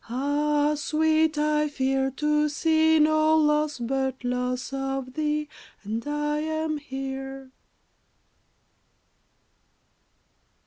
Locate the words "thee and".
5.13-6.07